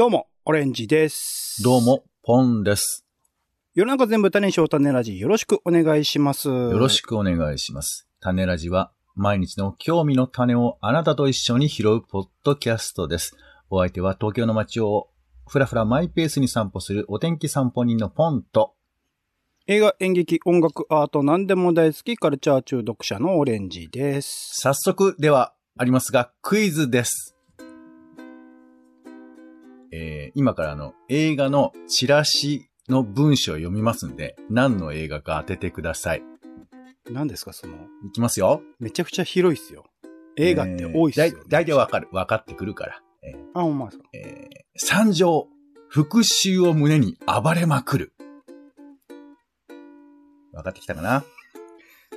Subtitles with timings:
[0.00, 1.62] どうも、オレンジです。
[1.62, 1.82] どう。
[1.82, 3.04] も、ポンです。
[3.74, 6.48] 世の中全部種にしよう種ラジよろしくお願いします。
[6.48, 7.08] よろしく。
[7.08, 8.08] くお願いします。
[8.18, 13.36] 種ラジは、毎日の興味の種をあなたと一緒に拾うポッドキャストです。
[13.68, 15.10] お相手は東京の街を
[15.46, 18.72] ふらふらマイペースに散歩するお天気散歩人のポンと、
[19.66, 24.62] 映画、演劇、音楽、アート、何でも大好き、カルチャー中毒者のオレンジです。
[24.62, 27.36] 早速ではありますが、クイズです。
[29.92, 36.22] えー、今からあの映画のチラシの文章を読みますんで、何の映画か当ててください。
[37.10, 37.74] 何ですか、その、
[38.08, 38.62] いきますよ。
[38.78, 39.84] めちゃくちゃ広いっすよ。
[40.36, 42.08] 映画って多いっすよ、ねえーだい大体わかる。
[42.12, 43.00] わかってくるから。
[43.22, 44.04] えーあ、ほんまですか？
[44.14, 45.48] えー参上、
[45.88, 48.12] 復讐を胸に暴れまくる。
[50.52, 51.24] 分かってきたかな、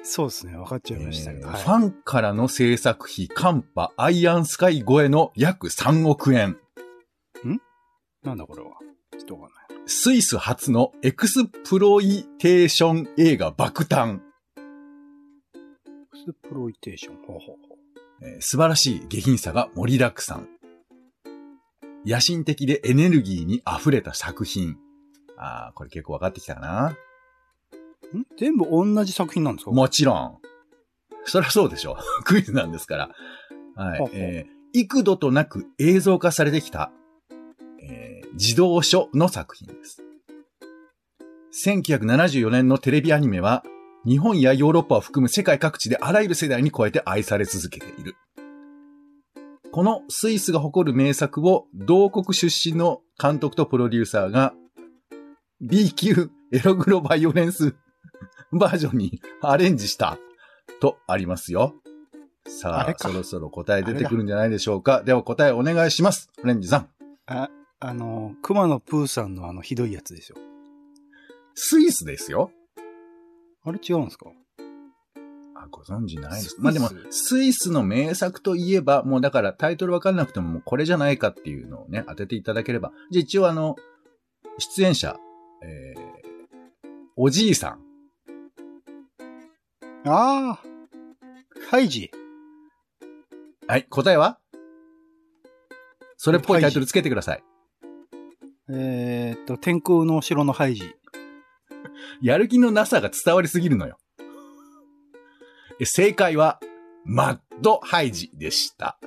[0.03, 1.47] そうですね、分かっちゃいましたけど。
[1.47, 6.57] はいえーファンからの制作費、カンパ、アイアンスカイ超えの約3億円。
[8.23, 8.69] なんだこれは。
[9.11, 9.83] ちょっとわかんない。
[9.85, 14.19] スイス初のエクスプロイテーション映画爆誕。
[14.19, 14.19] エ
[16.09, 17.15] クスプロイテーション。
[17.17, 17.77] ほうほうほう。
[18.25, 20.47] えー素晴らしい下品さが盛りだくさん。
[22.05, 24.77] 野心的でエネルギーに溢れた作品。
[25.37, 28.25] あー、これ結構分かってきたかなん？
[28.37, 29.71] 全部同じ作品なんですか？
[29.71, 30.37] もちろん。
[31.25, 31.97] そりゃそうでしょ。
[32.23, 33.09] クイズなんですから。
[33.75, 34.09] はい。
[34.13, 36.91] えー幾度となく映像化されてきた、
[37.83, 40.01] えー児童書の作品です。
[41.67, 43.63] 1974年のテレビアニメは、
[44.05, 48.15] 日本やヨーロッパを含む世界各地であらゆる世代に超えて愛され続けている。
[49.71, 54.53] このスイスが誇る名作を同国出身の監督とプロデューサーが
[55.61, 57.73] B 級エログロバイオレンス
[58.51, 60.19] バージョンにアレンジした
[60.79, 61.75] とありますよ。
[62.45, 65.01] さあ、あそろそろ答え出てくるんじゃないでしょうか。
[65.01, 66.29] では答えお願いします。
[66.43, 66.89] オレンジさん。
[67.83, 70.37] あ、あの、熊野プーさんのあの、ひどいやつですよ。
[71.53, 72.51] スイスですよ。
[73.65, 74.31] あれ違うんですか？
[75.55, 82.91] あ、ご存知ないですまあでも、スイスの名作といえば、もうだからタイトルわかんなくてももうこれじゃないかっていうのをね、当てていただければ。
[83.11, 83.75] じゃあ一応あの、
[84.57, 85.17] 出演者、
[85.63, 87.79] えー、おじいさん。
[90.05, 90.59] ああ
[91.69, 92.11] ハイジ。
[93.67, 94.39] はい、答えは？
[96.17, 97.43] それっぽいタイトルつけてください。
[98.69, 100.95] えーっと、天空の城のハイジ。
[102.21, 103.97] やる気のなさが伝わりすぎるのよ。
[105.79, 106.59] え正解は、
[107.05, 108.97] マッドハイジでした。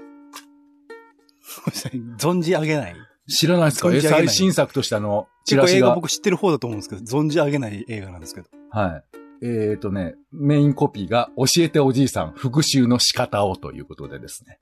[2.19, 2.97] 存じ上げない。
[3.29, 3.91] 知らないですか？
[4.01, 5.95] 最新作としてあの、チラシが。
[5.95, 8.49] 僕知ってる方だと思うんですけど、存じ上げない映画なんですけど。
[8.71, 9.05] はい。
[9.43, 14.59] えっ、ー、とね、メインコピーが、教えておじいさん、復讐の仕方をということでですね。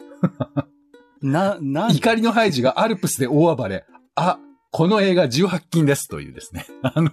[1.21, 3.85] な、なん怒りのハイジがアルプスで大暴れ。
[4.15, 4.39] あ、
[4.77, 6.67] この映画18禁ですというですね。
[6.83, 7.11] あの、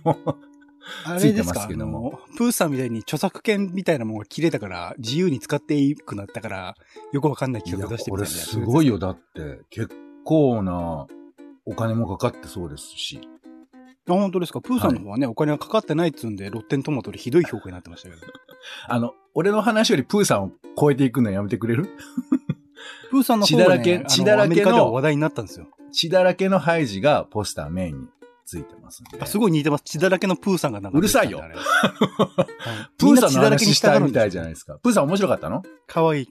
[1.06, 6.76] あれですついてまかあすけどもの、プーさんみたいに著作権みたいなものが切れたから、自由に使っていいくなったから、
[7.12, 8.44] よくわかんない企画出してこれみたいな。
[8.46, 8.98] すごいよ。
[8.98, 9.92] だって、結
[10.26, 11.06] 構な
[11.68, 13.22] お金もかかってそうですし。
[14.10, 14.60] あ、本当ですか？
[14.60, 18.22] プーさんの方はね、お金がかかってないっつうんで、ロッテントマトでひどい評価になってましたけど。
[18.88, 21.86] あの、俺の話よりプーさんを超えていくのやめてくれる？
[23.12, 25.68] プーさんの方が、ね、血だらけ血だらけのアメリカでは話題になったんですよ。
[25.92, 28.08] 血だらけのハイジがポスターメインに
[28.46, 29.18] ついてますんで。
[29.22, 29.84] あすごい似てます。
[29.86, 31.42] 血だらけのプーさんがなんかうるさいよ
[32.98, 34.78] プーさんの話したいみたいじゃないですか。
[34.82, 35.64] プーさん面白かったの？
[35.88, 36.30] かわいい。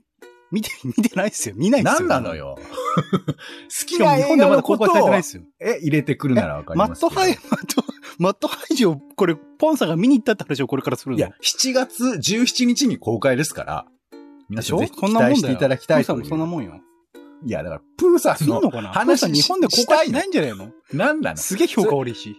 [0.51, 1.55] 見て、見てないっすよ。
[1.57, 2.09] 見ないっすよ。
[2.09, 2.59] 何なのよ？
[2.59, 5.43] 好きな日本でまだ公開されてないっ、すよ。
[5.61, 7.09] え、入れてくるならわかりマますけど。
[7.09, 7.85] ットハイ、マット、
[8.19, 11.19] マットハイジを、これ、ポンさんが見に行ったって話をこれからするの？
[11.19, 13.87] いや、7月17日に公開ですから、
[14.49, 15.13] 皆さんぜひ期。
[15.13, 16.49] 待していただきたいといそんなう。
[16.49, 16.81] もんよ。
[17.45, 20.71] いや、だから、プーさんの話さん日本で公開しないんじゃないの？
[20.93, 22.37] 何なのすげえ評価悪いし。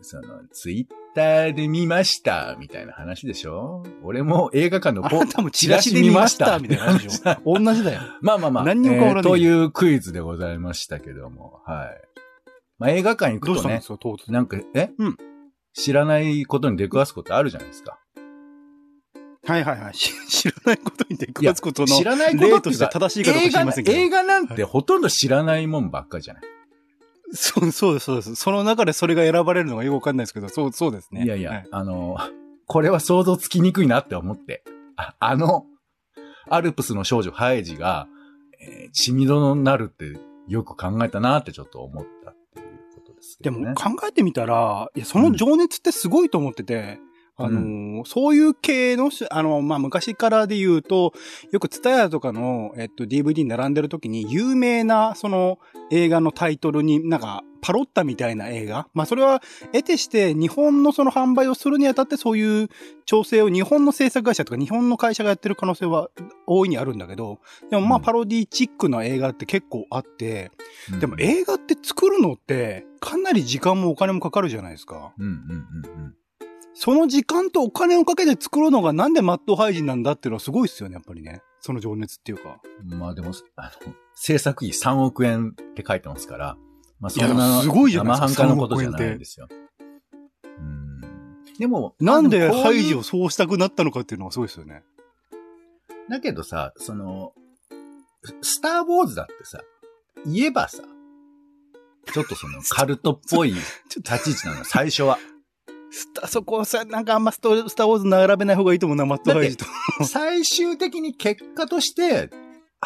[0.00, 0.22] その、
[0.52, 3.84] ツイッターで見ました、みたいな話でしょ？
[4.02, 7.58] 俺も映画館のポあなたもチラシで見ました、みたいな話でしょ？
[7.58, 8.00] 同じだよ。
[8.20, 8.64] まあまあまあ。
[8.64, 12.02] 何にも変わらないえーというクイズでございましたけども、はい。
[12.78, 14.32] まあ映画館行くとねどうしたんです、か。
[14.32, 14.90] なんか、え？
[14.98, 15.16] うん
[15.74, 17.98] 知らないことに出くわすことあるじゃないですか。
[19.44, 19.94] はいはいはい。
[19.94, 23.96] し 知らないことに出くわすことの知らないこと例として正しいかどうか知りませんけど。
[23.96, 26.42] 映画映画なんてほとんど知らないもんばっかりじゃない。
[27.34, 28.34] そう、そうです、そうです。
[28.36, 31.24] その中でそれが選ばれるのがよくわかんないですけど、そう、そうですね。
[31.24, 32.18] いやいや、はいあの、
[32.66, 34.62] これは想像つきにくいなって思って。
[34.96, 35.66] ああの、
[36.48, 38.06] アルプスの少女ハイジが、
[38.60, 43.50] えー血みどになるってよく考えたなってちょっと思ったっていうことですね。
[43.50, 47.00] でも考えてみたら、いや、その情熱ってすごいと思ってて、
[47.36, 51.12] あのーそういう系のし、あの、まあ、昔からで言うと、
[51.52, 55.58] よくツタヤとかの、えっと、DVD に並んでる時に、有名な、その、
[55.90, 58.88] 映画のタイトルになんか、パロッタみたいな映画。
[58.92, 59.40] まあ、それは、
[59.72, 62.68] 得てして、日本のその販売をするにあたって、そういう
[63.06, 66.10] 調整を日本の制作会社とか日本の会社がやってる可能性は
[66.48, 67.38] 大いにあるんだけど、
[67.70, 70.50] でもまあ、うんパロディチックな映画って結構あって、
[70.92, 75.12] うんでも映画って作るのって、かなり時間もお金もかかるじゃないですか。
[75.18, 75.34] うんうんう
[76.08, 76.14] ん
[76.74, 81.42] その時間とお金をかけて作るのがなんでマットハイジンなんだっていうのはすごいですよね、やっぱりね。
[81.60, 82.60] その情熱っていうか。
[82.82, 82.98] うん。
[82.98, 86.56] まあでも、あの、制作費3億円って書いてますから、
[86.98, 89.48] まあそんな、すごいじゃないですか生半可なことじゃないんですよ。
[90.58, 91.00] うん。
[91.58, 94.82] でも、なんでハイジをそうしたくなったのかっていうのはすごいですよね。
[96.08, 97.32] だけどさ、その、
[98.40, 99.60] スター・ウォーズだってさ、
[100.26, 100.82] 言えばさ、
[102.12, 103.54] ちょっとそのカルトっぽい
[103.96, 105.18] 立ち位置なの、最初は。
[105.92, 109.66] スタ、そこはさ、なんかあんまストスターウォーズ並べない方がいいと思うな、マットハイジと。
[110.04, 112.30] 最終的に結果として、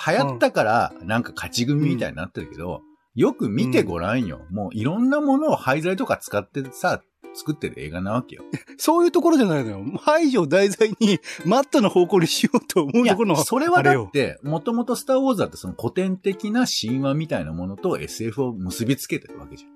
[0.07, 2.83] 流行ったから、なんか勝ち組みたいになってるけど、
[3.15, 4.41] よく見てごらんよ。
[4.51, 7.01] もういろんなものを廃材とか使ってさ、
[7.37, 8.43] 作ってる映画なわけよ。
[8.77, 9.85] そういうところじゃないのよ。
[9.99, 13.37] ハイジを題材にマットな方向にしようと思うところの。
[13.37, 19.71] それはだって、もともとスター・ウォーズだってその古典的な神話みたいなものと SF を結びつけてるわけじゃん。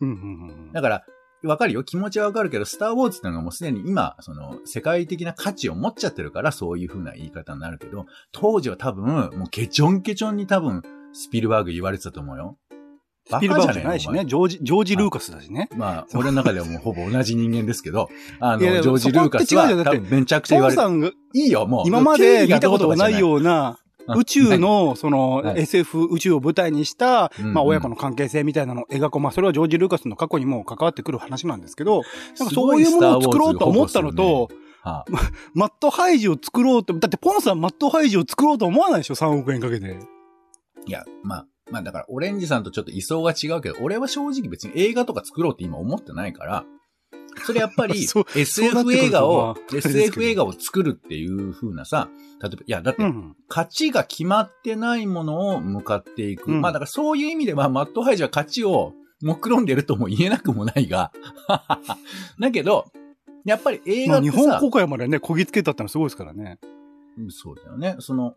[0.00, 1.04] うんうんうんだから、
[1.42, 1.82] わかるよ。
[1.82, 10.82] 気持ちはわかるけど、スター・ウォーズってのがもうすでに今、その、世界的な価値を持っちゃってるから、そういう風な言い方になるけど、当時は多分、もうケチョンケチョンに多分、
[11.12, 12.58] スピルバーグ言われてたと思うよ。
[13.26, 14.24] スピルバーグじゃないしね。
[14.26, 15.68] ジョージ、ジョージ・ルーカスだしね。
[15.76, 18.08] まあ、俺の中ではもうほぼ同じ人間ですけど、
[18.40, 21.86] あの、ジョージ・ルーカスは多分めちゃくちゃ言われていいよ、もう。
[21.86, 29.22] 今まで見たことがないような、うん宇宙の、その、はい SF 宇宙を舞台にした、まあ、親子の関係性みたいなのを描こう。
[29.22, 32.02] まあ、それはジョージ・ルーカスの過去にも関わってくる話なんですけど、
[32.38, 34.50] なんかそういうものを作ろうと思ったのと、は
[34.82, 35.04] あ
[35.54, 39.98] マットハイジを作ろうと、だってポンさんマットハイジを作ろうと思わないでしょ ?3 億円かけて。
[40.86, 46.64] いや、まあ、まあだから、オレンジさんとちょっと位相が違うけど、俺は正直別に映画とか作ろうって今思ってないから、
[47.44, 52.08] それやっぱり SF 映画を SF 映画を作るっていう風なさ、
[52.42, 53.36] 例えば、いや、だってう、ん。
[53.48, 56.50] 価値が決まってないものを向かっていく。
[56.50, 58.92] うんまあだからそういう意味では、マットハイジは価値を
[59.22, 61.12] 目論んでるとも言えなくもないが、
[62.38, 62.86] だけど、
[63.44, 66.58] やっぱり映まあ、画ってさ、日本公開までね、こぎつけたってのはすごいですからね。
[67.18, 67.96] うんそうだよね。
[67.98, 68.34] その、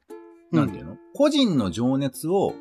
[0.52, 2.54] なんていうの、個人の情熱を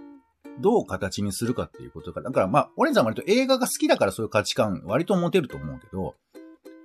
[0.61, 2.25] どう形にするかっていうことから。
[2.25, 6.15] だからまあ、オレンジさんは割と映画が好きだからそういう価値観割と持てると思うけど、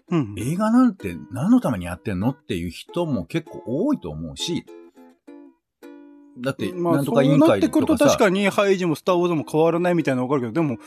[0.09, 0.35] うん。
[0.37, 4.65] 映画なんて何のためにやってんのっていう人も結構多いと思うし、
[6.39, 10.77] だって、まあ、なんとそうなっか委員会てくるととかさ、確かにハイジもスターウォーズも変わらないみたいなのわかるけど、でも、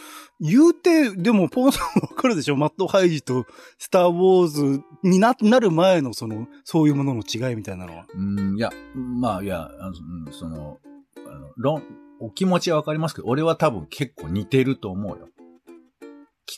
[0.41, 2.57] 言うて、でも、ポンさんわかるでしょ？
[2.57, 3.47] マットハイジと
[3.77, 8.07] スターウォーズにな、なる前のその、そういうものの違いみたいなのは。
[8.15, 9.93] うん、いや、まあ、いや、あの
[10.27, 10.79] うんその、
[11.27, 11.83] あの、論、
[12.21, 15.29] お気持ちはわかりますけど、俺は多分結構似てると思うよ。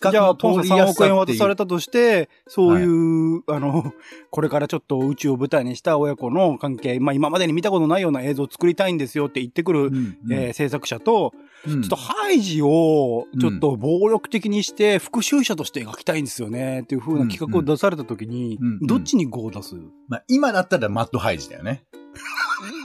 [0.01, 3.93] 企じゃあ、画のポンさん3通りやす億円渡されたとして、そういう、あの、
[4.31, 10.33] これからちょっと宇宙を舞台にした親子の関係、まあ今までに見たことないような映像を作りたいんですよって言ってくる、うんうん。
[10.33, 11.35] えー制作者と、
[11.67, 11.83] うん。
[11.83, 19.77] ちょっとハイジをちょっと暴力的にして復讐者として描きたいんですよねっていう風な企画を出された時にうんうん、どっちに GO を出す？
[20.09, 21.85] まあ、今だったらマッドハイジだよね。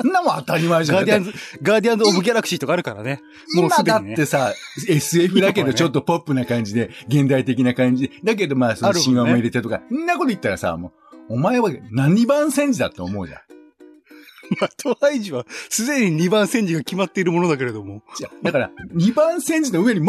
[0.00, 0.98] そんなもん当たり前じゃん。
[0.98, 3.20] ガーディアンズ、ガーディアンズ・オブ・ギャラクシーとかあるからね。
[3.54, 4.52] もう今だすでにねってさ、
[4.88, 10.92] SF だけどちょっとポップな感じで、現代的な感じで、だけどまあその神話も入れてとか、そんなこと言ったらさ、も
[11.28, 13.40] う、お前は何番煎じだって思うじゃん。
[14.60, 18.02] マットハイジはすでに2番戦時が決まっているものだけれども。
[18.42, 20.00] だから、2番戦時の上に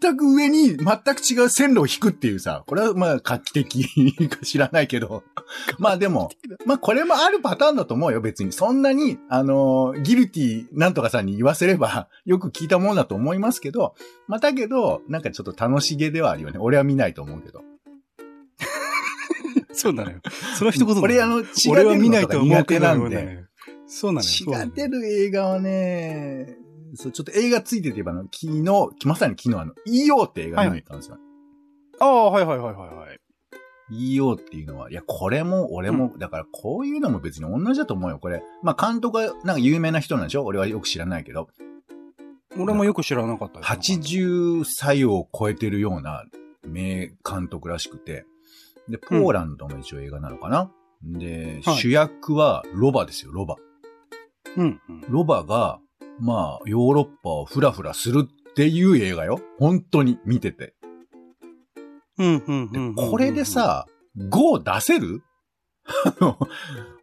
[0.00, 5.24] 全く上に全く違う線路を引くっていうさ、これはまあ画期的か知らないけど、
[5.78, 6.30] まあでも、
[6.66, 8.52] まあこれもあるパターンだと思うよ、別に。
[8.52, 13.94] そんなに、あのーギルティなんとかさんに言わせれば、 よく聞いたものだと思いますけど、
[14.28, 16.58] まあだけど、なんかちょっと楽しげではあるよね。
[16.60, 17.62] 俺は見ないと思うけど。
[19.72, 20.20] そうなのよ。
[20.56, 23.44] その一言だ俺あの、血が俺は見出るのとかないと思う苦手なんけどで。。
[23.86, 24.30] そうなのよ。
[24.30, 26.56] 血が出る映画はね、
[26.94, 31.18] そう、ちょっと映画ついてて言えば、昨日、まさに昨日あの、EO って映画見に行ったんですよ。
[32.00, 33.20] ああ、はいはいはいはいはい。
[33.90, 38.42] EO っていうのは、いや、これも、俺も、だからこういうのも別に同じだと思うよ、これ。
[38.62, 40.44] まあ、監督は、なんか有名な人なんでしょ？
[40.44, 41.48] 俺はよく知らないけど。
[42.58, 43.92] 俺もよく知らなかったです。
[43.92, 46.24] 80歳を超えてるような
[46.66, 48.24] 名監督らしくて。
[48.88, 50.70] で、ポーランドの一応映画なのかな、
[51.02, 53.56] で、はい主役はロバですよ、ロバ。
[54.56, 54.80] うん。
[54.88, 55.78] うんロバが、
[56.20, 59.40] まあ、ヨーロッパをフラフラするっていう映画よ。
[59.58, 60.74] 本当に見てて。
[62.18, 62.94] うん、うん、うん。
[62.94, 63.86] これで、さ、
[64.18, 65.22] 5を出せる？
[66.04, 66.38] あの、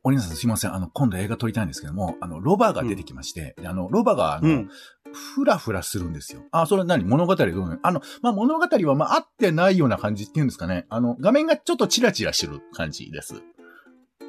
[0.04, 0.76] お兄さんすいません。
[0.76, 4.70] あの、今度映画撮りたいんですけども、あの、ロバが出てきまして、であの、ロバが、あの、うん。
[5.14, 6.44] ふらふらするんですよ。
[6.52, 7.06] あ、それ何？
[7.06, 10.86] 物語どうなのあの、まあ、物語は、まあ、合ってないような感じっていうんですかね。
[10.90, 13.36] あの、画面がちょっとチラチラしてる感じです。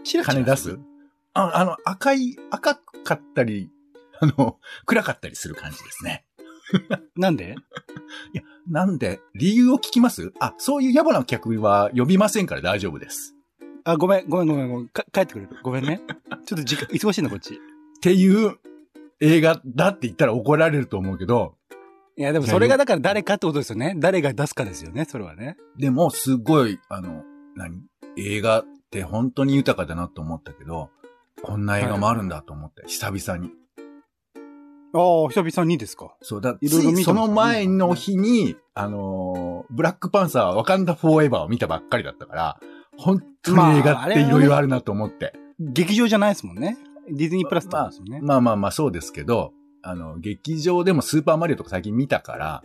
[0.04, 0.78] チラチラ金出す？
[1.34, 3.70] ああの、赤い、赤かったり、
[4.20, 6.24] あの、暗かったりする感じですね。
[7.16, 7.54] なんで？
[8.68, 10.32] なんで、理由を聞きます？
[10.40, 13.34] あ、そういう野暮な客は呼びませんから大丈夫です。
[13.84, 14.88] あ、ごめん、ごめん、ごめん、ごめん。
[14.88, 16.00] か帰ってくれるごめんね。
[16.44, 17.54] ちょっと時間、忙しいな、こっち。
[17.54, 17.58] っ
[18.02, 18.58] ていう
[19.20, 21.56] 映画だって言ったら怒られると思うけど、
[22.18, 23.94] いや、でもそれがだから誰かってことですよね。
[23.98, 25.56] 誰が出すかですよね、それはね。
[25.76, 27.82] でも、すごい、あの、何？
[28.16, 30.88] 映画って本当に豊かだなと思ったけど、
[31.42, 33.52] こんな映画もあるんだと思って、久々に。
[34.94, 36.14] ああ、久々にですか。
[36.22, 42.60] そうだ、いろいろ見その前の日に、あのーブラックパンサー、ワカンダフォーエバーを見たばっかりだったから、
[42.96, 45.32] 本当に映画っていろいろあるなと思って。
[45.58, 46.76] 劇場じゃないですもんね。
[47.10, 48.20] ディズニープラスとですもんね。
[48.22, 49.52] まあまあまあそうですけど、
[49.82, 52.62] あの、劇場でもスーパーマリオとか最近見たから、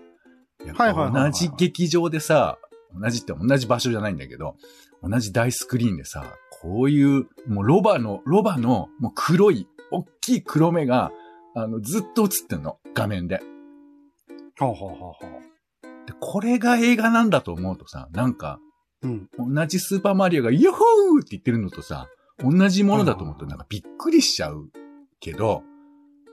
[1.11, 2.57] 同じ劇場でさ、
[2.99, 4.55] 同じって同じ場所じゃないんだけど、
[5.03, 6.25] 同じ大スクリーンでさ、
[6.61, 11.11] こういう、もうロバの、ロバの、もう黒い、大きい黒目が、
[11.53, 13.35] あの、ずっと映ってんの、画面で。
[13.35, 13.41] は
[14.59, 15.15] あ、はあはあは
[15.83, 18.59] あ、で、これが映画なんだと思うとさ、なんか、
[19.01, 19.29] うん。
[19.37, 22.07] 同じスーパーマリオが、ヨッホーって言ってるのとさ、
[22.39, 24.69] 同じものだと思うとなんかびっくりしちゃう
[25.19, 25.63] けど、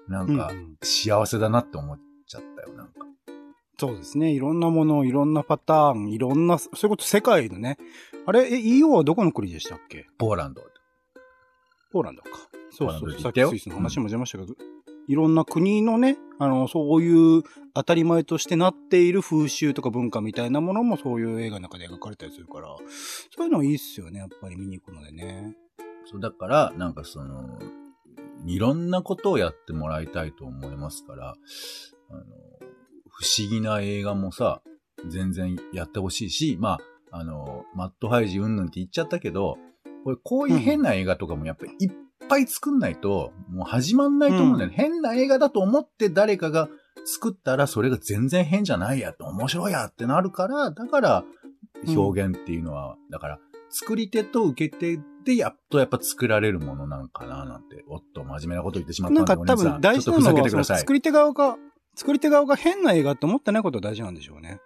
[0.09, 2.93] なんかうんうん幸せだなって思っちゃったよ、なんか。
[3.79, 4.33] そうですね。
[4.33, 7.79] いろんなもの、いろんなパターン、いろんな、そういうこと世界のね。
[8.27, 10.07] あれ、え、EO はどこの国でしたっけ？
[10.19, 10.63] ポーランド。
[11.93, 12.31] ポーランドか。
[12.71, 14.55] そうそうさっきスイスの話も出ましたけど、
[15.09, 17.43] いろんな国のね、あの、そういう
[17.75, 22.77] 当たり前としてなっている風習とか文化みたいなものもそういう映画の中で描かれたりするから、
[23.35, 25.57] そういうのはいいっすよね、やっぱり見に行くのでね。
[26.05, 27.59] そう、だから、なんかその、
[28.47, 31.35] いろんなことをやってもらいたいと思いますから、
[32.11, 32.23] あの、
[33.09, 34.63] 不思議な映画もさ、
[35.07, 36.79] 全然やってほしいし、ま
[37.11, 39.57] あ、あの、マットハイジうんぬんって言っちゃったけど、
[40.05, 41.93] これこういう変な映画とかもやっぱりいっ
[42.29, 44.77] ぱい作んないと、もう始まんないと思うんだよね。
[44.77, 46.69] 変な映画だと思って誰かが
[47.05, 51.25] 作ったら、それが全然変じゃないやって、面白いやってなるから、だから、
[51.87, 53.39] 表現っていうのは、だから、
[53.71, 61.57] 作り手と受け手でやっとやっぱ作られるものなのかななんて、おっと真面目なこと言ってしまったでなんんか多分大事なのは、作り手側が、
[61.95, 64.61] 作り手側が変な映画って思ってないことが大事なんでしょうね。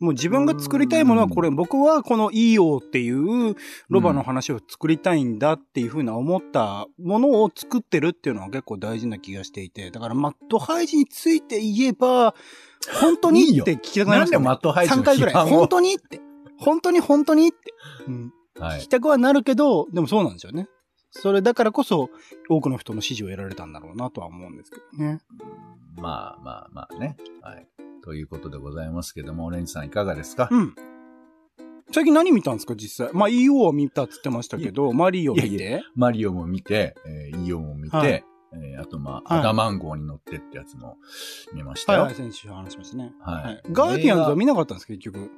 [0.00, 3.56] もう自分が作りたいものはこれ、僕はこの EO っていう
[3.88, 12.34] ロバの話を作りたいんだっていうふうな思ったものを作ってるっていうのは結構大事な気がしていて、だからマットハイジについて言えば、
[13.00, 14.44] 本当にって聞きたくなりなんでました、ね。
[14.44, 15.34] マットハイジの3回ぐらい。
[15.34, 16.20] 本当にって。
[16.58, 17.56] 本当に本当にって。
[18.06, 18.32] うん。
[18.58, 18.88] はい聞き。
[18.88, 20.68] たくはなるけど、でもそうなんですよね。
[21.10, 22.10] それだからこそ、
[22.48, 25.20] 多くの人の支持を得られたんだろうなとは思うんですけどね。
[25.96, 27.16] まあまあまあね。
[27.42, 27.87] はい。
[28.02, 30.74] ということでございますけども、オレンジさんいかがですか、うん。
[31.92, 33.14] 最近何見たんですか、実際？
[33.14, 35.48] まあ、EO は見たって言ってましたけど、マリオ見て。
[35.48, 40.96] いやマリオも見て、えーイオも見て、はいえーあとまあ、はいアダマン号に乗ってってやつも
[41.54, 42.00] 見ましたよ。
[42.00, 43.12] はいはい、先週話しましたね。
[43.20, 45.30] はいガーディアンズは見なかったんです結局？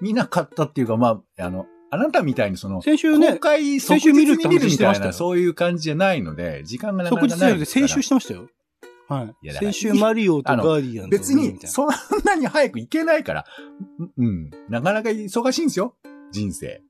[0.00, 7.88] 見なかったっていうか、まあ、あの、あなたみたいにその、公先週ね、開即先週見るって日に見るみたいな、話してましたよそういう感じじゃないので、時間がなか即日でなかないですから。
[7.88, 8.48] 先週してましたよ。
[9.08, 11.58] はい先週マリオとガーディアンズ別に。
[11.66, 11.88] そん
[12.24, 13.44] なに早く行けないから。
[13.98, 14.50] うんうん。
[14.68, 15.94] なかなか忙しいんですよ。
[16.32, 16.82] 人生。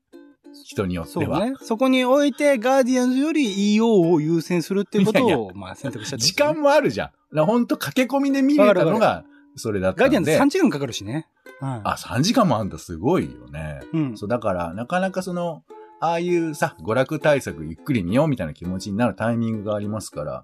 [0.63, 1.39] 人によっては。
[1.39, 1.55] そうね。
[1.61, 7.45] そこに置いて、ガーディアンズより EO を優先するっていうことを、いやいまあ選択したってこと時間もあるじゃん。
[7.45, 9.25] ほんと駆け込みで見れたのが、
[9.57, 10.17] それだったんで。
[10.17, 11.27] ガーディアンズ3時間かかるしね。
[11.59, 11.81] はい。
[11.83, 12.77] あ、3時間もあんだ。
[12.77, 13.81] すごいよね。
[13.93, 14.17] うん。
[14.17, 15.63] そう、だから、なかなかその、
[15.99, 20.43] ああいうさ、娯楽大作ゆっくり見ようみたいな気持ちになるタイミングがありますから、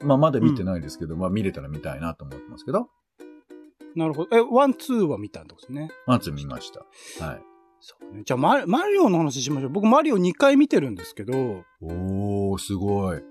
[0.00, 2.88] まあまだ見てないですけど、まあ見れたら見たいなと思ってますけど、
[3.96, 4.36] なるほど。
[4.36, 5.90] え、 one、two は見たんですね。
[6.06, 6.80] まず見ました。
[7.24, 7.42] はい。
[7.80, 8.22] そうね。
[8.24, 9.70] じゃあマ、マリオの話しましょう。
[9.70, 13.16] 僕、マリオ2回見てるんですけど、おー、すごい。
[13.16, 13.24] はい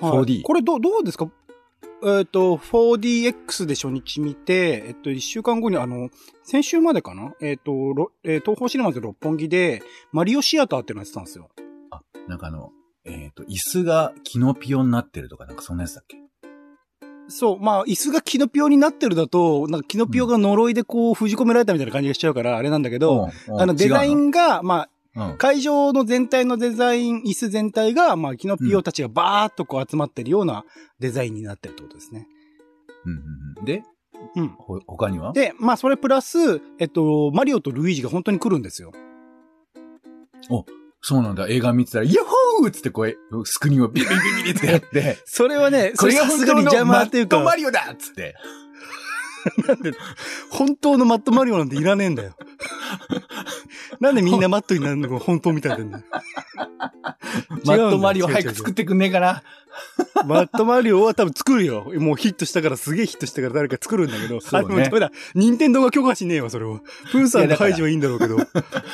[0.00, 1.28] 4D これどう、どうですか？
[2.04, 6.08] えっ、と、4DX で初日見て、えっと、1週間後に、あの、
[6.44, 7.34] 先週までかな？
[7.40, 11.48] えっ、と、ろえー東方シネマズ六本木で、マリオシアターってのやってたんですよ。
[12.28, 12.70] なんかあの、
[13.08, 16.16] えっ、と、椅子がキノピオになってるとか、なんかそんなやつだっけ？
[17.28, 24.88] そう、まあ、椅子がキノピオになってるだと、なんかキノピオが呪いでこう、封じ込められたみたいな感じがしちゃうから、あれなんだけど、うんうんあの、デザインが、まあ、
[25.18, 25.38] のうん。
[25.38, 30.64] 会場の全体のデザイン、椅子全体が、まあ、キノピオたちがバーっとこう集まってるような
[31.00, 32.26] デザインになってるってことですね。
[33.04, 33.18] うんうん
[33.58, 33.82] うんで、
[34.36, 34.48] うん。
[34.48, 35.32] ほ他には？
[35.32, 38.92] で、まあ、それプラス、えっと、マリオとルイージが本当に来るんですよ。
[41.00, 41.46] そうなんだ。
[41.48, 48.34] 映画見てたら、ヤッホーっつって声、スクリーンをビリビリビリってやって、 それはね、これがさ本当に邪魔っていうか、マリオだっつって。
[49.66, 49.92] なんで、
[50.50, 52.34] 本当のマットマリオなんていらねえんだよ。
[54.00, 56.04] なんでみんなマットになるのが本当みたいな んだよ。
[57.64, 59.42] マットマリオ早く作ってくんねえかな。
[60.26, 61.92] マットマリオは多分作るよ。
[61.96, 64.40] もうヒットしたから、すげえヒットしたから誰か作るんだけど。
[64.40, 65.12] そうねあ、でもダメだ。
[65.34, 66.80] 任天堂が許可しねえわ、それは。
[67.12, 68.36] プーさんの開示はいいんだろうけど。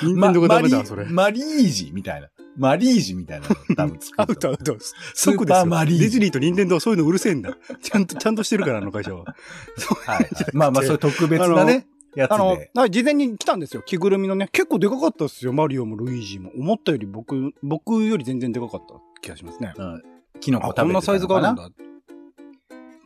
[0.03, 1.05] 任天堂がダメだ、それ。
[1.07, 2.29] マリマリージみたいな。
[2.57, 4.77] マリージみたいなの多分作 アウトアウト。
[5.15, 5.67] 即ですよ。
[5.67, 7.57] マリージディズニーと任天堂はそういうのうるせえんだ。
[7.83, 9.25] ちゃんと、ちゃんとしてるから、あの会社は。
[10.07, 10.29] はいはい。
[10.53, 13.83] まあまあ、そういう特別なね、やつあので。、はい事前に来たんですよ。
[13.85, 14.49] 着ぐるみのね。
[14.53, 15.53] 結構でかかったですよ。
[15.53, 16.51] マリオもルイージも。
[16.57, 19.75] 思ったより僕、僕より全然でかかった気がしますね。
[19.77, 20.03] うん
[20.41, 21.71] キノコあ、食べてたのかこんなサイズがあるんだ。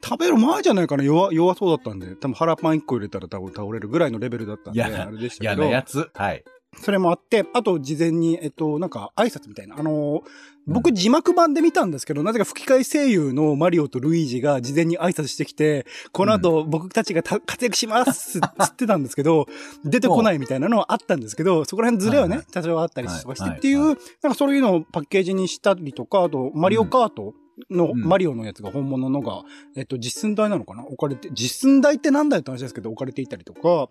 [0.02, 2.14] 食べる前じゃないかな弱、弱そうだったんで。
[2.16, 5.64] 多分腹パン1個入れたら多分倒れるぐらいのレベルだったんで、嫌なあれでした嫌けど。
[5.64, 6.08] なやつ。
[6.14, 6.44] はい。
[6.76, 9.76] それもあって、あと事前に、えっと、なんか挨拶みたいな。
[9.78, 10.22] あのー、
[10.66, 19.46] 僕字幕版で見たんですけど、なぜか吹き替え声優のマリオとルイージが事前に挨拶してきて、この後僕たちがた活躍しますっ つってたんですけど、
[19.84, 23.86] 出てこないみたいなのはあったんですけど、そこら辺ズレはね多少あったりとかしてはいっていう、は
[24.22, 27.47] なんかそういうのをパッケージにしたりとか、あと、マリオカートの、うん
[27.94, 29.42] マリオのやつが本物のが、
[29.76, 30.84] えっと、実寸大なのかな？
[30.86, 33.88] 置かれて、実寸大ってなんだよって話ですけど、置かれていたりとか、は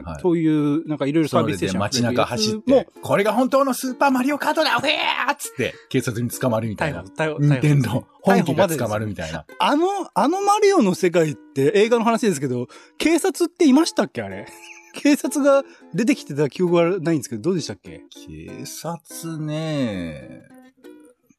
[0.00, 0.02] い。
[0.02, 0.20] はい。
[0.22, 7.02] そういう、なんかいろいろサービスステーション街中走っもて、これが本当のスーパーマリオカートだウェーっつって、警察に捕まるみたいな。
[7.02, 9.44] 逮捕、逮捕、任天堂、本気が捕まるみたいな。
[9.58, 12.66] あの、あのマリオの世界って映画の話ですけど、
[12.98, 14.46] 警察っていましたっけあれ？
[14.94, 18.02] 警察が出てきてた記憶はないんですけど、どうでしたっけ？
[18.10, 20.42] 警察ね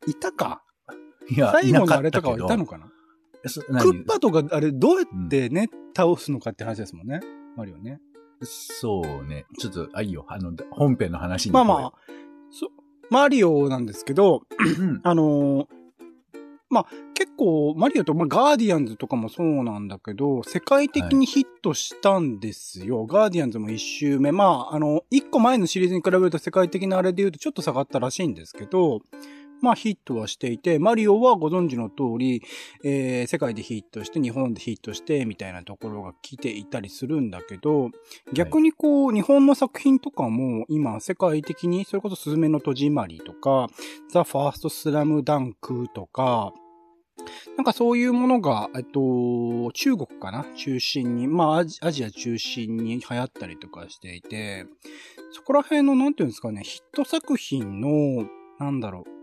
[0.08, 0.62] いたか
[1.32, 2.92] いや、最後のあれとかはいたのかな？
[3.48, 7.22] そク何ッパとか、あれ、どうやってね、倒すのかって話ですもんね。
[7.56, 8.00] マリオね。
[8.42, 9.46] そうね。
[9.58, 10.26] ちょっと、あ、いいよ。
[10.28, 11.52] あの、本編の話に。
[11.52, 11.94] まあまあ、
[12.52, 12.70] そ
[13.10, 14.44] マリオなんですけど、
[14.80, 15.02] うん。
[15.04, 15.68] あのー
[16.72, 23.08] まあ、結構、マリオと、まあ、ガーディアンズとかもそうなんだけど、世界的にヒットしたんですよ。
[23.08, 24.32] ガーディアンズも一周目。
[24.32, 29.00] まあ、あの、一個前のシリーズに比べると世界的なあれで言うとちょっと下がったらしいんですけど、
[29.62, 32.42] まあヒットはしていて、マリオはご存知の通り、
[32.84, 37.92] えー世界でヒットして、日本でヒットして、みたいなところが来ていたりするんだけど、
[38.34, 43.68] 逆にこう、日本の作品とかも今世界的に、それこそスズメの戸締まりとか、
[44.12, 46.54] ザ・ファースト・スラムダンクとか、
[47.58, 50.46] なんかそういうものが、えっと、中国かな？
[50.56, 54.66] 中心に、まあアジアジア中心に流行ったりとかしていて、
[55.34, 58.26] そこら辺の、なんていうんですかね、ヒット作品の、
[58.58, 59.19] なんだろう、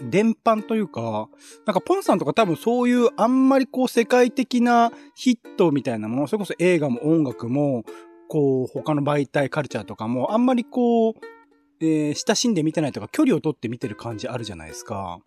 [0.00, 1.28] 伝播というか、
[1.66, 7.84] なんかポンさんとか多分そういうあんまりこう世界的なヒットみたいなもの、それこそ映画も音楽も、
[8.28, 11.12] こう他の媒体カルチャーとかもあんまりこう、
[11.80, 15.18] えー親しんで見てないとか距離を取って見てる感じあるじゃないですか。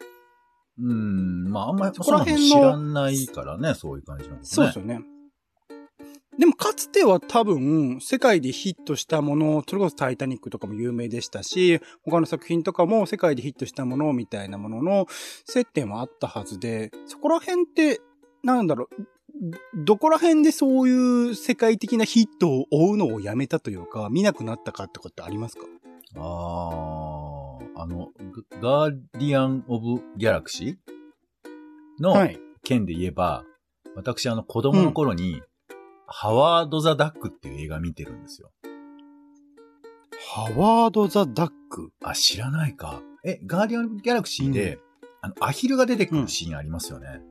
[0.79, 1.51] うん。
[1.51, 4.45] まあ、あんまり、そそこら辺の辺知らないからね、そういう感じのことね。
[4.45, 5.01] そうですよね。
[6.37, 15.07] でもかつては多分、世界でヒットしたもの、それこそタイタニックとかも有名でしたし、他の作品とかも世界でヒットしたものみたいなものの
[15.45, 18.01] 接点はあったはずで、そこら辺って、
[18.43, 19.07] なんだろう、
[19.75, 25.63] どこら辺でそういう世界的なヒットを追うのをやめたというか、見なくなったかってことありますか？
[26.17, 28.11] ああ、あの、
[28.61, 32.39] ガガーディアン・オブ・ギャラクシーのはい。
[32.63, 33.43] 件で言えば、
[33.95, 35.41] 私、あの、子供の頃に、
[36.07, 38.51] ハワード・ザ・ダックっていう映画見てるんですよ。
[40.33, 41.91] ハワード・ザ・ダック？
[42.03, 43.01] あ、知らないか。
[43.23, 44.79] え、ガーディアン・ギャラクシーで、
[45.21, 47.21] あの、アヒルが出てくるシーンありますよね。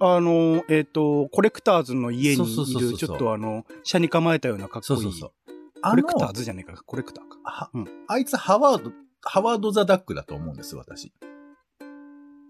[0.00, 5.02] あの、えっ、と、コレクターズの家にいる、ちょっとあの、車に構えたようなかっこいい。
[5.02, 5.32] そうそうそう。
[5.82, 7.38] コレクターズじゃねえか、コレクターか。
[7.44, 8.90] はうんあいつハワード、
[9.22, 11.12] ハワード・ザ・ダックだと思うんです、私。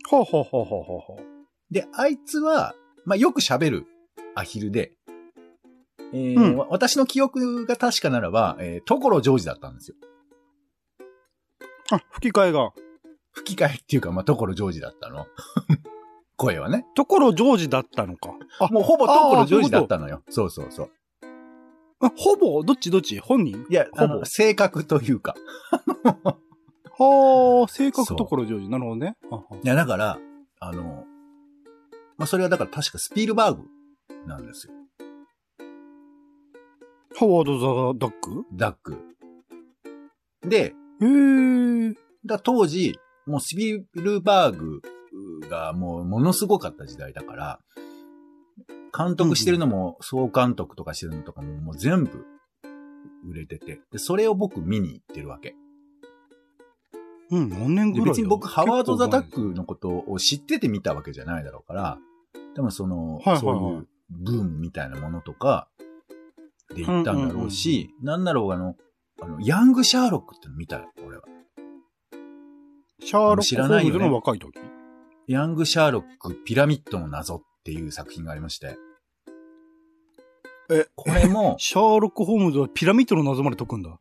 [0.09, 1.25] ほうほうほうほうほうほう。
[1.71, 3.87] で、あいつは、まあ、よく喋る
[4.35, 4.93] アヒルで、
[6.13, 9.97] えーうんわ私の記憶が確かならば、えー、所ジョージだったんですよ。
[11.93, 12.73] あ、吹き替えが。
[13.33, 15.27] 吹き替えっていうか、まあ、所ジョージだったの。
[16.37, 16.87] 声はね。
[16.95, 18.35] ところジョージだったのか。
[18.61, 20.23] あ、もうほぼ所ジョージだったのよ。
[20.31, 20.91] そうそうそう。
[22.01, 22.63] あほぼ？
[22.63, 23.19] どっちどっち？
[23.21, 23.67] 本人？
[23.69, 24.25] いや、ほぼ。
[24.25, 25.35] 性格というか。
[26.99, 28.69] はあ、性格そうところジョージ。
[28.69, 29.17] なるほどね。
[29.63, 30.19] いや、だから、
[30.61, 31.05] あの、
[32.17, 33.65] まあ、それはだから確かスピルバーグ
[34.27, 34.75] なんですよ。
[37.17, 37.59] ハワード・
[37.93, 38.47] ザ・ダック？
[38.53, 38.97] ダック。
[40.43, 41.95] で、へえ。
[42.25, 44.81] だ当時、もうスピルバーグ
[45.49, 47.61] がもうものすごかった時代だから、
[48.97, 52.25] 監督してるのも、総監督とかしてるのとかももう全部
[53.29, 55.55] 売れてて、で、それを僕見に行ってるわけ。
[57.31, 61.99] うん、何年ぐらいだ別に僕、ハワード・ザ・ダックのことを知ってて見たわけじゃないだろうから、
[62.55, 65.69] でもその、はいはいはいそういうブームみたいなものとか
[66.75, 68.77] で行ったんだろうし、なんだろう、あの、
[69.23, 71.23] あの、ヤング・シャーロックっての見たよ、俺は。
[71.27, 74.59] 前シャーロック・知らないよねホームズの若い時？
[75.27, 78.77] ヤング・シャーロック・ピラミッドの謎っていう作品がありまして。
[80.71, 83.99] え、これも、 シャーロック・ホームズはピラミッドの謎まで解くんだ？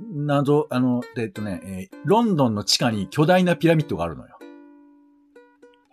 [0.00, 4.37] 謎、あの、えっとね、えーロンドンの地下に巨大なピラミッドがあるのよ。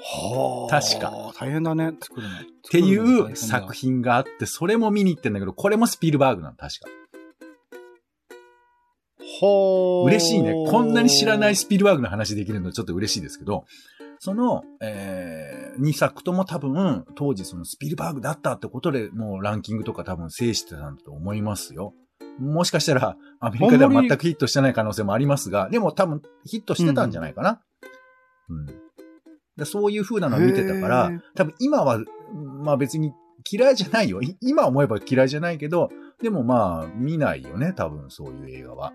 [0.07, 1.33] は確か。
[1.39, 2.35] 大変だね、作るの。
[2.35, 6.89] っっていう作品があって、それも見に行ってんだけど、これもスピルバーグなの、確か。
[9.41, 10.05] はあ。
[10.05, 10.53] 嬉しいね。
[10.53, 13.65] こんなに知らないスピルバーグの話できるのちょっと嬉しいですけど、
[14.19, 21.93] その、えー、2作とも多分、当時そのスピルバーグだったってことでもうランキングとか多分制してたんだと思いますよ。
[22.39, 27.61] もしかしたら、アメリカでは全くヒットしてない可能性もありますが、でも多分ヒットしてたんじゃないかな。
[28.49, 28.85] うん。
[29.57, 31.99] でそういう風なのを見てたから多分今は、
[32.63, 33.13] まあ別に
[33.49, 34.21] 嫌いじゃないよ。
[34.21, 35.89] い今思えば嫌いじゃないけど、
[36.21, 38.93] でもまあ見ないよね、多分そういう映画は。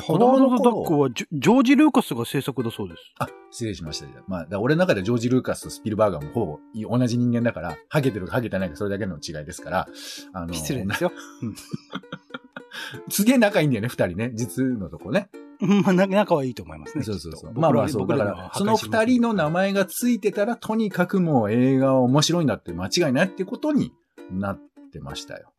[0.00, 3.02] ハワード・ザ・ダックはジョージ・ルーカスが制作だそうです。
[3.18, 4.06] あ、失礼しました。
[4.26, 9.88] まあ、俺の中でジョージ・ルーカスとスピルバーガーもほぼ同じ人間だから、ハゲてるかハゲてないかそれだけの違いですから、
[10.32, 11.12] あの、失礼ですよ。
[13.10, 14.30] すげえ仲いいんだよね、二人ね。
[14.34, 15.28] 実のとこね。
[15.62, 17.04] うんまあ、な仲はいいと思いますね。
[17.04, 17.52] そうそうそう。
[17.54, 18.00] まあまあそう。
[18.06, 23.92] 僕だから、その二人の名前がついてたら、とにかくもう映画は面白いんだって間違いないってことに
[24.30, 24.60] なっ
[24.92, 25.52] てましたよ。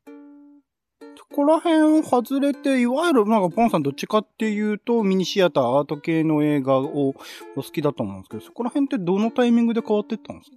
[1.16, 7.14] そこら辺を外れて、いわゆる、なんか、ポンさんどっちかっていうと、ミニシアター、アート系の映画をお
[7.56, 10.52] 好きだと思うんですけど、そこら辺ってどのタイミングで変わってったんです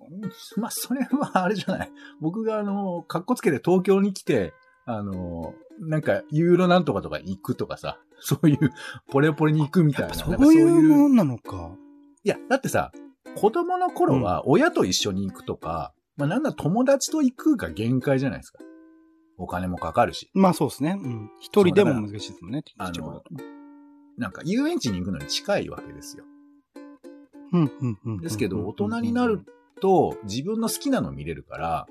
[0.54, 0.60] か？
[0.60, 1.90] まあ、それはあれじゃない。
[2.20, 4.52] 僕があの、格好つけて東京に来て、
[4.86, 8.72] あの、なんか、ユーロなんとかとか行くとかさ、 そういう、
[9.10, 10.14] ポレポレに行くみたいな。
[10.14, 11.76] そういうもんなのか。
[12.22, 12.92] いや、だってさ、
[13.36, 18.60] 子供の頃は親と一緒に行くとか、まあなんだ友達と行くが限界じゃないですか。
[19.36, 20.30] お金もかかるし。
[20.32, 20.98] まあそうですね。
[21.02, 21.30] うん。
[21.40, 22.64] 一人でも難しいですもんね。
[22.78, 23.22] あの
[24.16, 26.24] なんか遊園地に行くのに近いわけですよ。
[27.52, 28.18] うん、うん、うん。
[28.18, 29.44] ですけど、大人になる
[29.82, 31.86] と自分の好きなの見れるから、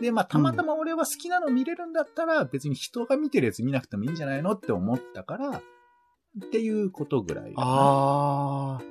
[0.00, 7.52] で、まあたまたま俺は好きなの見れるんだったら別に人が見てるやつ見なくてもいいんじゃないのって思ったから、っていうことぐらい。
[7.56, 8.84] ああ。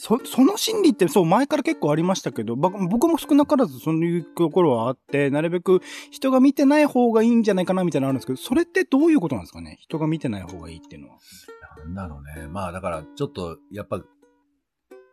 [0.00, 5.80] そ、その心理ってそう前から結構ありましたけど、ば僕も少なからずそういうところはあって、なるべく
[6.12, 9.76] 人が見てない方がいいんじゃないかなみたいなのあるんですけど、それってどういうことなんですかね？
[9.80, 11.18] 人が見てない方がいいっていうのは。
[11.84, 12.46] なんだろうね。
[12.46, 14.00] まあだからちょっとやっぱ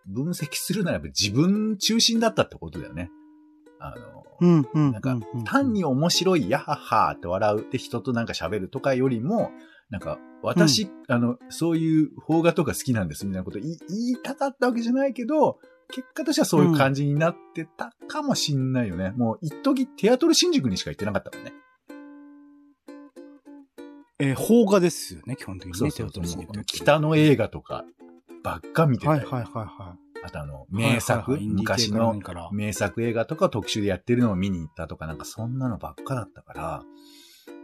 [0.06, 3.10] 分析するならば自分中心だったってことだよね。
[3.80, 4.92] あの、うん、うん。
[4.92, 9.52] なんかうう単に面白い、やははって笑うって人となんか喋るとかよりも、
[9.90, 15.60] なんか、私、あの、そういう邦画とか好きなんですみたいなこと言い言いたかったわけじゃないけど、
[15.92, 19.12] 結果としてはそういう感じになってたかもしんないよね。
[19.12, 21.54] もう、一時テアトル新宿にしか行ってなかったもんね。
[24.18, 25.78] えー邦画ですよね、基本的にね。
[25.78, 27.86] そうそう手を取りに行った時北の映画とか
[28.44, 29.18] ばっか見てたよ。
[29.18, 30.76] はいはいはいはあとあの、い。
[30.76, 32.20] 名作、はいはいはい昔の
[32.52, 36.84] 名作映画とか特集でやってるのを見に行ったとか、なんかそんなのばっかだったから、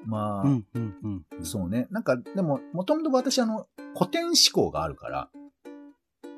[0.06, 0.96] まあ、うんうん
[1.40, 1.46] うん。
[1.46, 1.88] そうね。
[1.90, 5.30] なんか、でも、もともと私、あの、古典思考があるから、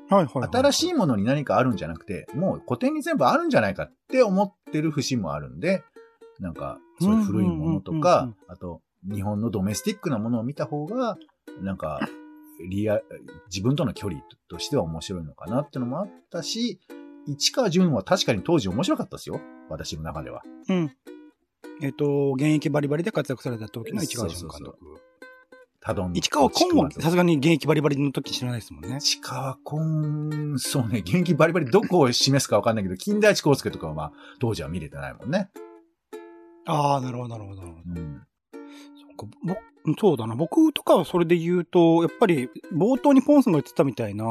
[0.08, 0.48] はいはいはい。
[0.50, 5.82] 新しいものに何かあるんじゃなくて、もう古典に全部あるんじゃないかって思ってる節もあるんで、
[6.40, 11.16] なんか、そういう古いものとかうん、あと、日本のドメスティックなものを見た方が、
[11.60, 12.00] なんか、
[12.60, 13.00] リア、
[13.50, 16.80] 自分との距離としては面白いのかなってのもあったし、
[17.26, 19.40] 市川淳は確かに当時面白かったですよ。
[19.68, 20.42] 私の中では。
[20.68, 20.96] うん。
[21.82, 24.78] えっ、と、現役バリバリで活躍された時の市川淳監督。
[26.14, 29.00] 市川紺は市川さすがに現役バリバリの時知らないですもんね。
[29.00, 35.50] 市川紺、そうね、元気バリバリどこを示すかわかんないけど、金田一耕助とかはまあ、当時は見れてないもんね。
[36.66, 38.00] ああ、なるほど、なるほど、なるほど。
[38.00, 38.22] うん。
[39.98, 40.34] そうだな。
[40.34, 44.24] 僕とかはそれで言うと、やっぱり冒頭にポンさんが言ってたみたいな、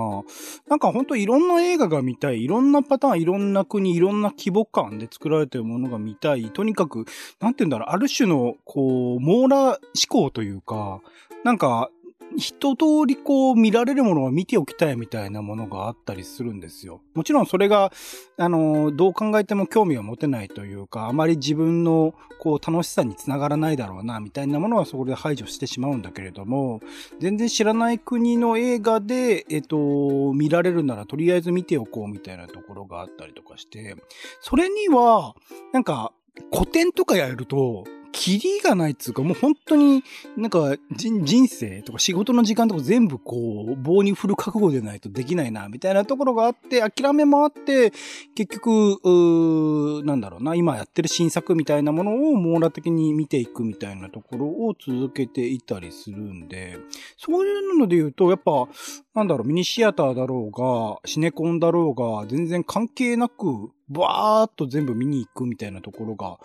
[0.67, 6.49] なんか本当いろんな映画が見たい、いろんなパターン、いろんな国、いろんな規模感で作られてるものが見たい。
[6.49, 7.05] とにかく、
[7.39, 9.77] なんて言うんだろう、ある種の、こう、網羅思
[10.09, 11.01] 考というか、
[11.43, 11.91] なんか、
[12.38, 17.01] 一通りこう見られるものは見ておきたいみたいなものがあったりするんですよ。
[17.13, 17.91] もちろんそれが、
[18.38, 26.81] あの、どう考えても興味を持てないというか、あまり自分のこう楽しさにつながらないだろうな、みたいなものはそこで排除してしまうんだけれども、
[27.19, 33.95] 全然知らない国の映画で、えっと、見られるならとりあえず見ておこうみたいなところがあったりとかして、
[34.41, 35.36] それには、
[35.71, 36.13] なんか、
[36.51, 40.03] 古典とかやると、キリがないっつうか、もう本当に
[40.37, 47.91] なんか人生とか仕事の時間とか全部こう棒に振る覚悟でないとできないな、みたいなところがあって、諦めもあって、
[48.35, 56.77] 結局、うーなんだろうな、今やってる新作みたいなものを網羅的に見ていくみたいなところを続けていたりするんで、
[57.17, 58.67] そういうので言うと、やっぱ、
[59.15, 66.38] なんだろう、ミニシアターだろうが、シネコンだろうが、全然関係なく、バーっと全部見に行くみたいなところが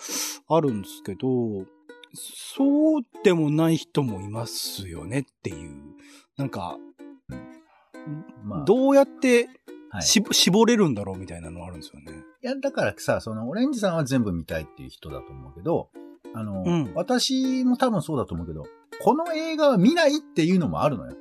[0.49, 1.65] あるんですけど、
[2.15, 5.75] そうでもない人もいますよねっていう。
[6.37, 6.79] なんか、
[8.45, 9.49] まあ、どうやって
[9.91, 12.13] はい、し、絞れるんだろうみたいなのあるんですよね。
[12.43, 15.89] いや、だからさ、その、オレンジさんは全部見たいっていう人だと思うけど、
[16.35, 18.67] あの、うん私も多分そうだと思うけど、
[19.01, 21.17] この映画は見ないっていうのもあるのよ。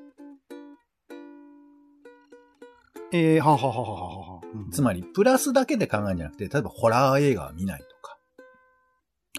[3.13, 4.36] えー、はははははは。
[4.65, 8.17] うんつまり、プラスだけで考えるんじゃなくて、例えばホラー映画は見ないとか、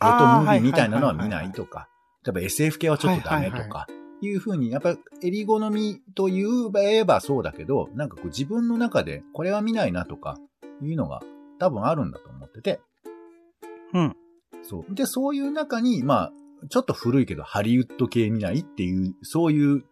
[0.01, 1.89] ロあーートムービーはいみたいなのは見ないとか、
[2.25, 3.87] 例えば SF 系はちょっとダメとか、
[4.21, 10.37] いうふうに、やっぱり襟好みと言えばそうだけど、なんかこう自分の中でこれは見ないなとか、
[10.83, 11.21] いうのが
[11.59, 12.81] 多分あるんだと思ってて、
[13.95, 14.17] うん。
[14.63, 14.95] そう。
[14.95, 16.33] で、そういう中に、まあ、
[16.69, 19.85] ちょっと古いけど、ハリウッド系見ないっていう、そういう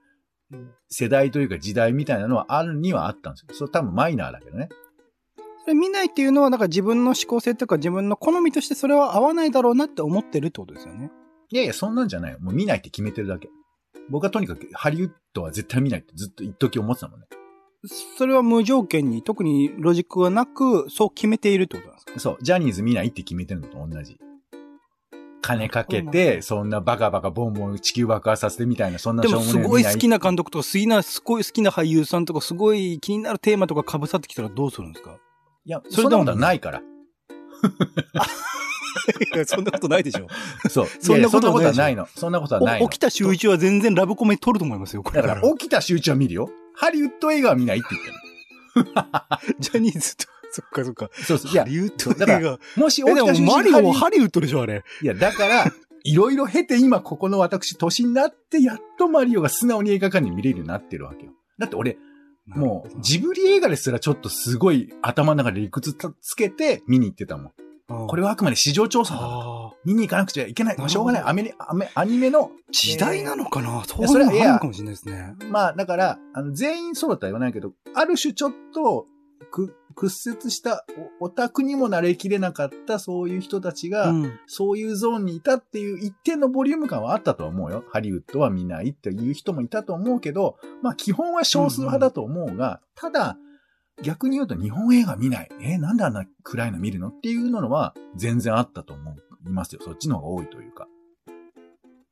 [0.89, 3.55] 世代というか時代みたいなのはあるにはあったんですよ。
[3.55, 4.69] それ多分マイナーだけどね。
[5.67, 11.11] それ見ないっていうのは、だから自分の思考性というか自分の好みとしてそれは合わないだろうなって思ってるってことですよね。
[11.51, 12.39] いやいや、そんなんじゃないよ。
[12.41, 13.49] もう見ないって決めてるだけ。
[14.09, 17.27] 僕はとにかくハリウッドは絶対見ないってずっと一時思ってたもんね。
[18.17, 22.21] それは無条件に特にロジックがなく、そう決めているってことなんですか？
[22.21, 22.39] そう。
[22.41, 24.21] ジャニーズ見ないって決めてるのと同じ。
[25.43, 35.19] 金かけて、そんなバカバカボンボン地球爆破させてみたいな、そんなでもしょうもないすごい好きな監督とか、好きな、すごい好きな俳優さんとか、すごい気になるテーマとか被さってきたらどうするんですか？
[35.67, 36.79] いや、それでもそんなことはないから。
[39.35, 40.29] いや、そんなことないでしょ。
[40.71, 40.87] そう。
[41.01, 42.07] そんなことはないの。
[42.15, 42.89] そんなことはないの。
[42.89, 46.49] 起きた週一は全然ラブコメ撮ると思いますよ、これだから、起きた集中は見るよ。
[46.75, 48.17] ハリウッド映画は見ないって言ってる。
[49.59, 51.11] ジャニーズと、そっかそっか。
[51.13, 51.51] そうそう。
[51.51, 52.59] いやハ、リウッドだから映画。
[52.77, 54.85] もし起きた集中マリオもハハリウッドでしょ、あれ。
[55.03, 55.73] リいや、だから、
[56.05, 61.33] いろいろ経て今ここの私年になって、やっとマリオが素直に映画館に見れるようになってるわけよ。
[61.59, 61.99] だって俺、
[62.47, 67.53] もう、ジブリ映画ですらちょっとすごい頭の中で理屈つけて見に行ってたもん。
[67.89, 69.21] ここれはあくまで市場調査だ。
[69.85, 70.77] 見に行かなくちゃいけない。
[70.77, 71.23] なるほどしょうがない。
[71.25, 73.85] アメリアメアニメの、時代なのかな？
[73.85, 75.35] そうそれいうのあるのかもしれないですね。
[75.51, 79.07] まあ、だから、あの全員そうだとは言わないけど、ある種ちょっと、
[79.53, 80.85] く、屈折した
[81.21, 87.83] おオタクにもなれきれなかったそういう人たちが、うんそういうゾーンにいたっていう一定のボリューム感はあったとは思うよ。
[87.89, 93.39] ハリウッドは見ないっていう人もいたと思うけど、まあ基本は少数派だと思うが、ただ、
[94.03, 95.49] 逆に言うと日本映画見ない。
[95.61, 97.09] えなんであんな暗いの見るの？
[97.09, 99.81] っていうのは全然あったと思いますよ。
[99.83, 100.87] そっちの方が多いというか。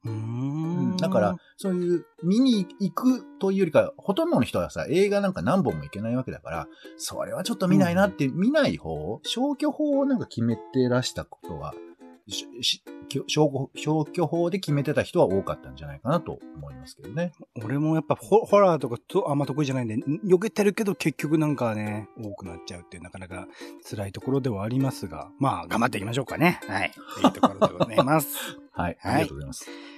[0.05, 0.97] うんん。
[0.97, 11.75] だから、そういう見に行くというよりか、ほとんどの人はさ、映画なんか何本も行けないわけだから、それはちょっと見ないなって、見ない方、消去法をなんか決めてらしたことは、
[12.27, 12.49] 消
[13.09, 13.23] 去
[13.75, 17.33] 消去法で決めてた人は多かったんじゃないかなと思いますけどね。
[17.63, 23.47] 俺もやっぱホホラーとかとあんま得意じゃないんで、ん避けてるけど結局なんかね、多くなっちゃうっていうなかなか
[23.89, 26.61] 辛いところではありますが、まあ頑張っていきましょうかね。
[26.67, 26.93] はい。
[27.21, 28.59] というところでございます。
[28.73, 28.97] はい。
[29.01, 29.94] はいありがとうございます。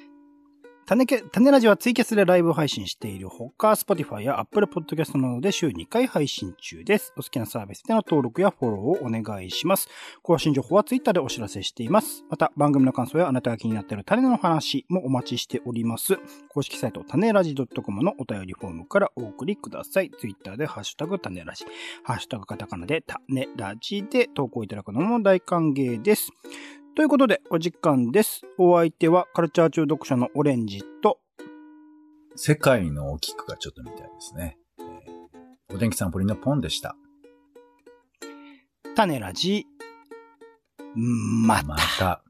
[0.89, 7.13] 種け、種ラジはツイキャスでライブ配信しているほか、Spotify や Apple Podcast などで週2回配信中です。
[7.17, 9.89] お好きなサービスでの登録やフォローをお願いします。
[10.23, 12.25] 更新情報は Twitter でお知らせしています。
[12.31, 16.19] また、番組の感想やあなたが気になっている種の話もお待ちしております。
[16.51, 20.13] 公式サイト、種ラジ .com のお便りフォームからお送りください。
[20.13, 21.65] Twitter でハッシュタグ種ラジ、
[22.05, 26.31] ハッシュタグカタカナで種ラジで投稿いただくのも大歓迎です。
[26.97, 28.41] ということで、お時間です。
[28.57, 31.19] お相手はカルチャー中読者のオレンジと、
[32.37, 34.57] 世界の大きくがちょっと見たいですね。
[34.79, 36.97] えーお天気さんポリのポンでした。
[38.95, 39.67] 種ラジ、
[40.95, 41.67] また。
[41.67, 42.26] また。